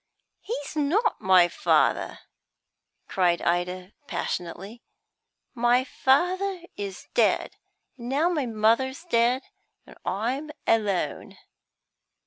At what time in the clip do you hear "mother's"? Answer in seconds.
8.27-9.03